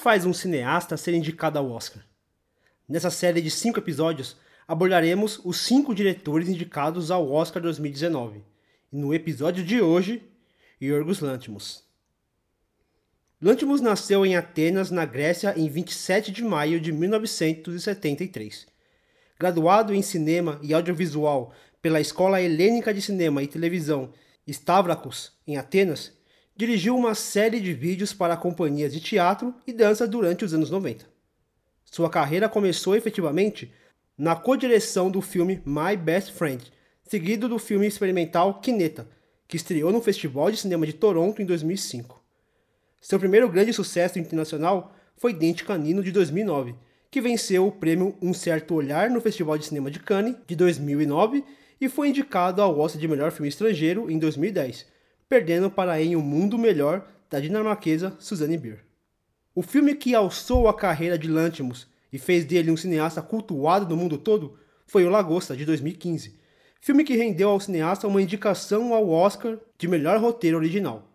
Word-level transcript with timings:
faz 0.00 0.24
um 0.24 0.32
cineasta 0.32 0.96
ser 0.96 1.14
indicado 1.14 1.58
ao 1.58 1.70
Oscar? 1.70 2.02
Nessa 2.88 3.10
série 3.10 3.42
de 3.42 3.50
cinco 3.50 3.78
episódios, 3.78 4.36
abordaremos 4.66 5.38
os 5.44 5.58
cinco 5.58 5.94
diretores 5.94 6.48
indicados 6.48 7.10
ao 7.10 7.30
Oscar 7.30 7.62
2019. 7.62 8.42
E 8.90 8.96
no 8.96 9.14
episódio 9.14 9.62
de 9.62 9.80
hoje, 9.80 10.22
Yorgos 10.82 11.20
Lanthimos. 11.20 11.84
Lanthimos 13.40 13.80
nasceu 13.80 14.24
em 14.24 14.36
Atenas, 14.36 14.90
na 14.90 15.04
Grécia, 15.04 15.54
em 15.56 15.68
27 15.68 16.32
de 16.32 16.42
maio 16.42 16.80
de 16.80 16.92
1973. 16.92 18.66
Graduado 19.38 19.94
em 19.94 20.02
cinema 20.02 20.58
e 20.62 20.72
audiovisual 20.72 21.52
pela 21.80 22.00
Escola 22.00 22.42
Helênica 22.42 22.92
de 22.92 23.02
Cinema 23.02 23.42
e 23.42 23.46
Televisão 23.46 24.12
Stavrakos, 24.46 25.32
em 25.46 25.56
Atenas, 25.56 26.12
dirigiu 26.60 26.94
uma 26.94 27.14
série 27.14 27.58
de 27.58 27.72
vídeos 27.72 28.12
para 28.12 28.36
companhias 28.36 28.92
de 28.92 29.00
teatro 29.00 29.54
e 29.66 29.72
dança 29.72 30.06
durante 30.06 30.44
os 30.44 30.52
anos 30.52 30.68
90. 30.68 31.06
Sua 31.86 32.10
carreira 32.10 32.50
começou 32.50 32.94
efetivamente 32.94 33.72
na 34.16 34.36
co-direção 34.36 35.10
do 35.10 35.22
filme 35.22 35.62
My 35.64 35.96
Best 35.96 36.32
Friend, 36.32 36.62
seguido 37.02 37.48
do 37.48 37.58
filme 37.58 37.86
experimental 37.86 38.60
Kineta, 38.60 39.08
que 39.48 39.56
estreou 39.56 39.90
no 39.90 40.02
Festival 40.02 40.50
de 40.50 40.58
Cinema 40.58 40.84
de 40.84 40.92
Toronto 40.92 41.40
em 41.40 41.46
2005. 41.46 42.22
Seu 43.00 43.18
primeiro 43.18 43.48
grande 43.48 43.72
sucesso 43.72 44.18
internacional 44.18 44.94
foi 45.16 45.32
Dente 45.32 45.64
Canino 45.64 46.02
de 46.02 46.12
2009, 46.12 46.74
que 47.10 47.22
venceu 47.22 47.66
o 47.66 47.72
prêmio 47.72 48.14
Um 48.20 48.34
Certo 48.34 48.74
Olhar 48.74 49.08
no 49.08 49.22
Festival 49.22 49.56
de 49.56 49.64
Cinema 49.64 49.90
de 49.90 49.98
Cannes 49.98 50.36
de 50.46 50.54
2009 50.54 51.42
e 51.80 51.88
foi 51.88 52.10
indicado 52.10 52.60
ao 52.60 52.78
Oscar 52.78 53.00
de 53.00 53.08
Melhor 53.08 53.32
Filme 53.32 53.48
Estrangeiro 53.48 54.10
em 54.10 54.18
2010, 54.18 54.99
perdendo 55.30 55.70
para 55.70 56.02
Em 56.02 56.16
um 56.16 56.20
Mundo 56.20 56.58
Melhor 56.58 57.06
da 57.30 57.38
dinamarquesa 57.38 58.16
Suzanne 58.18 58.58
Bier. 58.58 58.84
O 59.54 59.62
filme 59.62 59.94
que 59.94 60.12
alçou 60.12 60.66
a 60.66 60.74
carreira 60.74 61.16
de 61.16 61.28
Lanthimos 61.28 61.86
e 62.12 62.18
fez 62.18 62.44
dele 62.44 62.72
um 62.72 62.76
cineasta 62.76 63.22
cultuado 63.22 63.88
no 63.88 63.96
mundo 63.96 64.18
todo 64.18 64.58
foi 64.88 65.04
O 65.04 65.08
Lagosta, 65.08 65.56
de 65.56 65.64
2015, 65.64 66.36
filme 66.80 67.04
que 67.04 67.14
rendeu 67.14 67.48
ao 67.48 67.60
cineasta 67.60 68.08
uma 68.08 68.20
indicação 68.20 68.92
ao 68.92 69.08
Oscar 69.08 69.56
de 69.78 69.86
melhor 69.86 70.20
roteiro 70.20 70.56
original. 70.56 71.08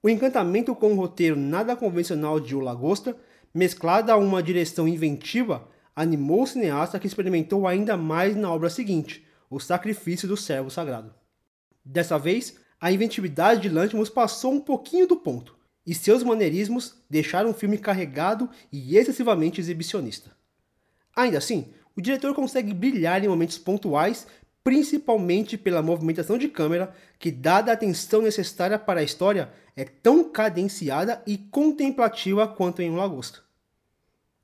O 0.00 0.08
encantamento 0.08 0.72
com 0.72 0.92
o 0.92 0.96
roteiro 0.96 1.34
nada 1.34 1.74
convencional 1.74 2.38
de 2.38 2.54
O 2.54 2.60
Lagosta, 2.60 3.16
mesclada 3.52 4.12
a 4.12 4.16
uma 4.16 4.40
direção 4.40 4.86
inventiva, 4.86 5.68
animou 5.96 6.44
o 6.44 6.46
cineasta 6.46 6.96
que 7.00 7.08
experimentou 7.08 7.66
ainda 7.66 7.96
mais 7.96 8.36
na 8.36 8.52
obra 8.52 8.70
seguinte, 8.70 9.26
O 9.50 9.58
Sacrifício 9.58 10.28
do 10.28 10.36
Servo 10.36 10.70
Sagrado. 10.70 11.12
Dessa 11.84 12.16
vez, 12.16 12.62
a 12.82 12.90
inventividade 12.90 13.60
de 13.60 13.68
Lanthimos 13.68 14.10
passou 14.10 14.52
um 14.52 14.60
pouquinho 14.60 15.06
do 15.06 15.16
ponto, 15.16 15.56
e 15.86 15.94
seus 15.94 16.24
maneirismos 16.24 16.96
deixaram 17.08 17.50
o 17.50 17.54
filme 17.54 17.78
carregado 17.78 18.50
e 18.72 18.96
excessivamente 18.96 19.60
exibicionista. 19.60 20.32
Ainda 21.14 21.38
assim, 21.38 21.68
o 21.94 22.00
diretor 22.00 22.34
consegue 22.34 22.74
brilhar 22.74 23.22
em 23.22 23.28
momentos 23.28 23.56
pontuais 23.56 24.26
principalmente 24.64 25.56
pela 25.56 25.82
movimentação 25.82 26.36
de 26.36 26.48
câmera, 26.48 26.92
que, 27.18 27.30
dada 27.30 27.70
a 27.70 27.74
atenção 27.74 28.22
necessária 28.22 28.78
para 28.78 29.00
a 29.00 29.04
história, 29.04 29.52
é 29.76 29.84
tão 29.84 30.24
cadenciada 30.24 31.22
e 31.24 31.36
contemplativa 31.36 32.46
quanto 32.48 32.82
em 32.82 32.90
Um 32.90 32.96
Lagosta. 32.96 33.40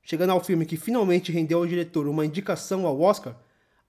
Chegando 0.02 0.30
ao 0.30 0.42
filme 0.42 0.66
que 0.66 0.76
finalmente 0.76 1.32
rendeu 1.32 1.58
ao 1.58 1.66
diretor 1.66 2.06
uma 2.08 2.26
indicação 2.26 2.86
ao 2.86 3.00
Oscar, 3.00 3.36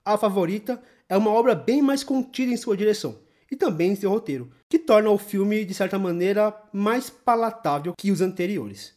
A 0.06 0.18
Favorita 0.18 0.82
é 1.08 1.16
uma 1.18 1.32
obra 1.32 1.54
bem 1.56 1.82
mais 1.82 2.04
contida 2.04 2.52
em 2.52 2.58
sua 2.58 2.78
direção 2.78 3.18
e 3.52 3.56
também 3.56 3.92
em 3.92 3.96
seu 3.96 4.10
roteiro, 4.10 4.50
que 4.68 4.78
torna 4.78 5.10
o 5.10 5.18
filme, 5.18 5.66
de 5.66 5.74
certa 5.74 5.98
maneira, 5.98 6.56
mais 6.72 7.10
palatável 7.10 7.94
que 7.98 8.12
os 8.12 8.22
anteriores. 8.22 8.94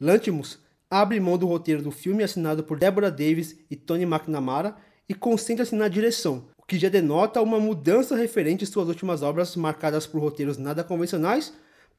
Lantimos 0.00 0.58
abre 0.90 1.20
mão 1.20 1.36
do 1.36 1.46
roteiro 1.46 1.82
do 1.82 1.90
filme 1.90 2.22
assinado 2.22 2.64
por 2.64 2.78
Deborah 2.78 3.10
Davis 3.10 3.56
e 3.70 3.76
Tony 3.76 4.04
McNamara 4.04 4.76
e 5.08 5.14
concentra-se 5.14 5.74
na 5.74 5.88
direção, 5.88 6.48
que 6.66 6.78
já 6.78 6.88
denota 6.88 7.40
uma 7.40 7.58
mudança 7.58 8.16
referente 8.16 8.64
às 8.64 8.70
suas 8.70 8.88
últimas 8.88 9.22
obras 9.22 9.56
marcadas 9.56 10.06
por 10.06 10.20
roteiros 10.20 10.58
nada 10.58 10.84
convencionais, 10.84 11.52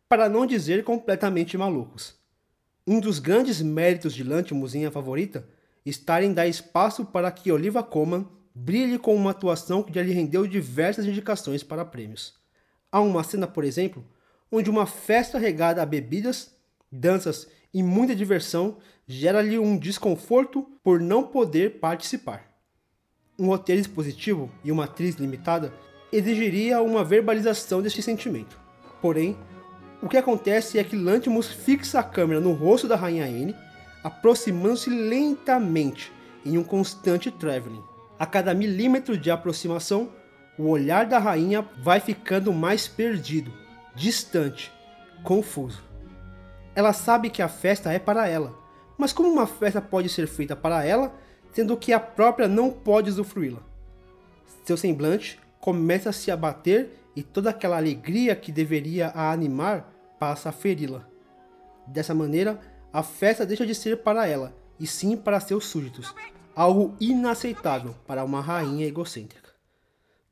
para 0.07 0.29
não 0.29 0.45
dizer 0.45 0.83
completamente 0.83 1.57
malucos. 1.57 2.15
Um 2.85 2.99
dos 2.99 3.19
grandes 3.19 3.61
méritos 3.61 4.13
de 4.13 4.23
Lantimos 4.23 4.73
em 4.73 4.85
A 4.85 4.91
Favorita 4.91 5.47
está 5.85 6.23
em 6.23 6.33
dar 6.33 6.47
espaço 6.47 7.05
para 7.05 7.31
que 7.31 7.51
Oliva 7.51 7.83
Colman 7.83 8.27
brilhe 8.59 8.97
com 8.99 9.15
uma 9.15 9.31
atuação 9.31 9.81
que 9.81 9.93
já 9.93 10.01
lhe 10.01 10.11
rendeu 10.11 10.45
diversas 10.47 11.05
indicações 11.05 11.63
para 11.63 11.85
prêmios. 11.85 12.33
Há 12.91 12.99
uma 13.01 13.23
cena, 13.23 13.47
por 13.47 13.63
exemplo, 13.63 14.05
onde 14.51 14.69
uma 14.69 14.85
festa 14.85 15.37
regada 15.37 15.81
a 15.81 15.85
bebidas, 15.85 16.55
danças 16.91 17.47
e 17.73 17.83
muita 17.83 18.15
diversão 18.15 18.77
gera-lhe 19.07 19.57
um 19.59 19.77
desconforto 19.77 20.67
por 20.83 20.99
não 20.99 21.23
poder 21.23 21.79
participar 21.79 22.49
um 23.39 23.47
roteiro 23.47 23.79
expositivo 23.79 24.51
e 24.63 24.71
uma 24.71 24.83
atriz 24.83 25.15
limitada 25.15 25.73
exigiria 26.11 26.81
uma 26.81 27.03
verbalização 27.03 27.81
deste 27.81 28.01
sentimento. 28.01 28.59
Porém, 29.01 29.37
o 30.01 30.09
que 30.09 30.17
acontece 30.17 30.77
é 30.77 30.83
que 30.83 30.95
Lantimos 30.95 31.47
fixa 31.47 31.99
a 31.99 32.03
câmera 32.03 32.41
no 32.41 32.51
rosto 32.51 32.87
da 32.87 32.97
rainha 32.97 33.25
Anne, 33.25 33.55
aproximando-se 34.03 34.89
lentamente 34.89 36.11
em 36.45 36.57
um 36.57 36.63
constante 36.63 37.31
traveling. 37.31 37.83
A 38.19 38.25
cada 38.25 38.53
milímetro 38.53 39.17
de 39.17 39.31
aproximação, 39.31 40.11
o 40.57 40.67
olhar 40.67 41.05
da 41.05 41.17
rainha 41.17 41.65
vai 41.81 42.01
ficando 42.01 42.51
mais 42.51 42.85
perdido, 42.85 43.51
distante, 43.95 44.71
confuso. 45.23 45.81
Ela 46.75 46.91
sabe 46.91 47.29
que 47.29 47.41
a 47.41 47.47
festa 47.47 47.93
é 47.93 47.97
para 47.97 48.27
ela, 48.27 48.53
mas 48.97 49.13
como 49.13 49.29
uma 49.29 49.47
festa 49.47 49.81
pode 49.81 50.09
ser 50.09 50.27
feita 50.27 50.55
para 50.55 50.83
ela 50.83 51.15
sendo 51.51 51.77
que 51.77 51.93
a 51.93 51.99
própria 51.99 52.47
não 52.47 52.71
pode 52.71 53.09
usufruí-la. 53.09 53.61
Seu 54.63 54.77
semblante 54.77 55.39
começa 55.59 56.09
a 56.09 56.13
se 56.13 56.31
abater 56.31 56.99
e 57.15 57.23
toda 57.23 57.49
aquela 57.49 57.77
alegria 57.77 58.35
que 58.35 58.51
deveria 58.51 59.07
a 59.07 59.31
animar 59.31 59.91
passa 60.19 60.49
a 60.49 60.51
feri-la. 60.51 61.07
Dessa 61.87 62.13
maneira, 62.13 62.59
a 62.93 63.01
festa 63.01 63.45
deixa 63.45 63.65
de 63.65 63.73
ser 63.73 64.03
para 64.03 64.27
ela, 64.27 64.55
e 64.79 64.85
sim 64.85 65.17
para 65.17 65.39
seus 65.39 65.65
súditos, 65.65 66.13
algo 66.59 66.97
inaceitável 66.99 67.95
para 68.05 68.21
uma 68.21 68.41
rainha 68.41 68.85
egocêntrica. 68.85 69.49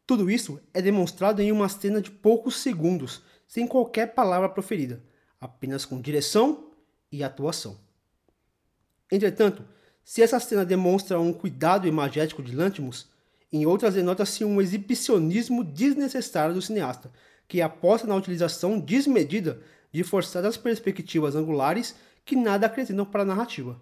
Tudo 0.05 0.29
isso 0.29 0.59
é 0.73 0.81
demonstrado 0.81 1.41
em 1.41 1.53
uma 1.53 1.69
cena 1.69 2.01
de 2.01 2.11
poucos 2.11 2.57
segundos, 2.57 3.21
sem 3.47 3.65
qualquer 3.65 4.07
palavra 4.07 4.49
proferida, 4.49 5.01
apenas 5.39 5.85
com 5.85 6.01
direção 6.01 6.73
e 7.09 7.23
atuação. 7.23 7.79
Entretanto, 9.09 9.63
se 10.03 10.21
essa 10.21 10.37
cena 10.37 10.65
demonstra 10.65 11.17
um 11.17 11.31
cuidado 11.31 11.87
imagético 11.87 12.43
de 12.43 12.53
Lantimos, 12.53 13.07
em 13.49 13.65
outras 13.65 13.93
denota-se 13.93 14.43
um 14.43 14.59
exibicionismo 14.59 15.63
desnecessário 15.63 16.53
do 16.53 16.61
cineasta, 16.61 17.09
que 17.47 17.61
aposta 17.61 18.05
na 18.05 18.15
utilização 18.17 18.77
desmedida 18.77 19.61
de 19.93 20.03
forçadas 20.03 20.57
perspectivas 20.57 21.37
angulares 21.37 21.95
que 22.25 22.35
nada 22.35 22.67
acrescentam 22.67 23.05
para 23.05 23.21
a 23.21 23.25
narrativa. 23.25 23.79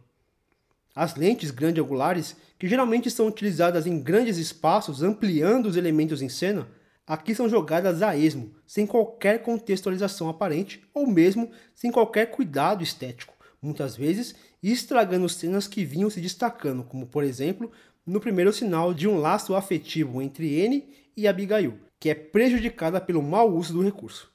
As 0.95 1.15
lentes 1.15 1.51
grande 1.51 1.81
angulares, 1.81 2.35
que 2.57 2.67
geralmente 2.67 3.11
são 3.11 3.27
utilizadas 3.27 3.85
em 3.85 4.01
grandes 4.01 4.37
espaços 4.37 5.03
ampliando 5.03 5.65
os 5.65 5.75
elementos 5.75 6.21
em 6.21 6.29
cena, 6.29 6.67
aqui 7.05 7.35
são 7.35 7.49
jogadas 7.49 8.01
a 8.01 8.15
esmo, 8.15 8.55
sem 8.65 8.87
qualquer 8.87 9.43
contextualização 9.43 10.29
aparente 10.29 10.81
ou 10.93 11.05
mesmo 11.05 11.51
sem 11.75 11.91
qualquer 11.91 12.27
cuidado 12.27 12.81
estético 12.81 13.35
muitas 13.65 13.97
vezes 13.97 14.35
estragando 14.61 15.27
cenas 15.27 15.67
que 15.67 15.83
vinham 15.83 16.09
se 16.09 16.21
destacando, 16.21 16.83
como 16.83 17.07
por 17.07 17.23
exemplo 17.23 17.71
no 18.05 18.19
primeiro 18.19 18.53
sinal 18.53 18.93
de 18.93 19.07
um 19.07 19.17
laço 19.17 19.55
afetivo 19.55 20.21
entre 20.21 20.59
N 20.61 20.87
e 21.17 21.27
Abigail, 21.27 21.79
que 21.99 22.09
é 22.09 22.15
prejudicada 22.15 23.01
pelo 23.01 23.21
mau 23.21 23.51
uso 23.51 23.73
do 23.73 23.83
recurso. 23.83 24.31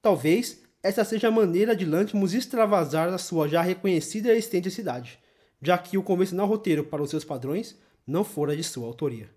Talvez 0.00 0.62
essa 0.82 1.04
seja 1.04 1.28
a 1.28 1.30
maneira 1.30 1.76
de 1.76 1.84
Lantimos 1.84 2.34
extravasar 2.34 3.08
a 3.10 3.18
sua 3.18 3.48
já 3.48 3.62
reconhecida 3.62 4.34
excentricidade, 4.34 5.18
já 5.62 5.78
que 5.78 5.96
o 5.96 6.02
convencional 6.02 6.46
roteiro 6.46 6.84
para 6.84 7.02
os 7.02 7.08
seus 7.08 7.24
padrões 7.24 7.78
não 8.06 8.24
fora 8.24 8.56
de 8.56 8.64
sua 8.64 8.86
autoria. 8.86 9.30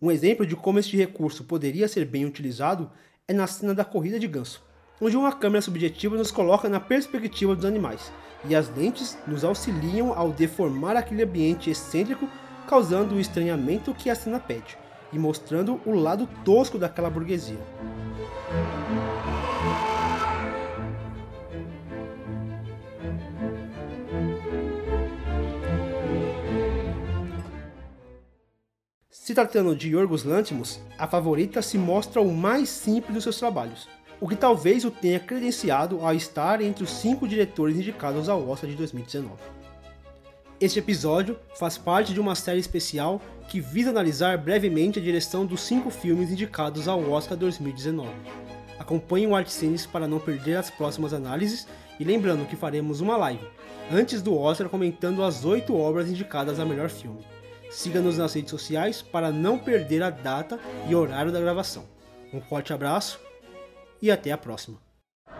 Um 0.00 0.10
exemplo 0.10 0.46
de 0.46 0.54
como 0.54 0.78
este 0.78 0.96
recurso 0.96 1.44
poderia 1.44 1.88
ser 1.88 2.04
bem 2.04 2.24
utilizado 2.24 2.90
é 3.26 3.32
na 3.32 3.46
cena 3.46 3.74
da 3.74 3.84
corrida 3.84 4.18
de 4.18 4.28
ganso 4.28 4.62
onde 5.02 5.16
uma 5.16 5.32
câmera 5.32 5.60
subjetiva 5.60 6.16
nos 6.16 6.30
coloca 6.30 6.68
na 6.68 6.78
perspectiva 6.78 7.56
dos 7.56 7.64
animais, 7.64 8.12
e 8.48 8.54
as 8.54 8.68
lentes 8.74 9.18
nos 9.26 9.42
auxiliam 9.42 10.12
ao 10.14 10.30
deformar 10.30 10.96
aquele 10.96 11.24
ambiente 11.24 11.70
excêntrico, 11.70 12.28
causando 12.68 13.16
o 13.16 13.20
estranhamento 13.20 13.92
que 13.92 14.08
a 14.08 14.14
cena 14.14 14.38
pede, 14.38 14.78
e 15.12 15.18
mostrando 15.18 15.80
o 15.84 15.90
lado 15.90 16.28
tosco 16.44 16.78
daquela 16.78 17.10
burguesia. 17.10 17.58
Se 29.24 29.34
tratando 29.34 29.76
de 29.76 29.88
Yorgos 29.88 30.24
Lanthimos, 30.24 30.80
a 30.98 31.06
favorita 31.06 31.62
se 31.62 31.78
mostra 31.78 32.20
o 32.20 32.34
mais 32.34 32.68
simples 32.68 33.14
dos 33.14 33.22
seus 33.22 33.38
trabalhos, 33.38 33.88
o 34.20 34.26
que 34.26 34.34
talvez 34.34 34.84
o 34.84 34.90
tenha 34.90 35.20
credenciado 35.20 36.04
a 36.04 36.12
estar 36.12 36.60
entre 36.60 36.82
os 36.82 36.90
cinco 36.90 37.28
diretores 37.28 37.76
indicados 37.76 38.28
ao 38.28 38.48
Oscar 38.48 38.68
de 38.68 38.74
2019. 38.74 39.36
Este 40.60 40.80
episódio 40.80 41.38
faz 41.56 41.78
parte 41.78 42.12
de 42.12 42.18
uma 42.18 42.34
série 42.34 42.58
especial 42.58 43.22
que 43.48 43.60
visa 43.60 43.90
analisar 43.90 44.36
brevemente 44.38 44.98
a 44.98 45.02
direção 45.02 45.46
dos 45.46 45.60
cinco 45.60 45.88
filmes 45.88 46.32
indicados 46.32 46.88
ao 46.88 47.08
Oscar 47.08 47.38
2019. 47.38 48.10
Acompanhe 48.76 49.28
o 49.28 49.36
ArtCines 49.36 49.86
para 49.86 50.08
não 50.08 50.18
perder 50.18 50.56
as 50.56 50.68
próximas 50.68 51.12
análises 51.12 51.68
e 52.00 52.02
lembrando 52.02 52.44
que 52.44 52.56
faremos 52.56 53.00
uma 53.00 53.16
live 53.16 53.46
antes 53.88 54.20
do 54.20 54.36
Oscar 54.36 54.68
comentando 54.68 55.22
as 55.22 55.44
oito 55.44 55.76
obras 55.76 56.08
indicadas 56.08 56.58
a 56.58 56.64
melhor 56.64 56.88
filme. 56.88 57.24
Siga-nos 57.72 58.18
nas 58.18 58.34
redes 58.34 58.50
sociais 58.50 59.00
para 59.00 59.32
não 59.32 59.58
perder 59.58 60.02
a 60.02 60.10
data 60.10 60.60
e 60.88 60.94
horário 60.94 61.32
da 61.32 61.40
gravação. 61.40 61.84
Um 62.32 62.40
forte 62.40 62.72
abraço 62.72 63.18
e 64.00 64.10
até 64.10 64.30
a 64.30 64.36
próxima. 64.36 64.78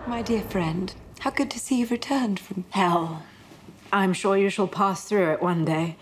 My 0.06 0.22
dear 0.22 0.42
friend, 0.48 0.94
how 1.22 1.30
good 1.30 1.50
to 1.50 1.58
see 1.58 1.80
you've 1.80 1.92
returned 1.92 2.40
from 2.40 2.64
hell. 2.70 3.22
I'm 3.92 4.14
sure 4.14 4.38
you 4.38 4.50
shall 4.50 4.66
pass 4.66 5.06
through 5.06 5.30
it 5.34 5.44
one 5.44 5.64
day. 5.64 5.96